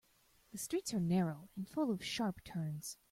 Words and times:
The 0.51 0.57
streets 0.57 0.95
are 0.95 0.99
narrow 0.99 1.51
and 1.55 1.67
full 1.69 1.91
of 1.91 2.03
sharp 2.03 2.43
turns. 2.43 2.97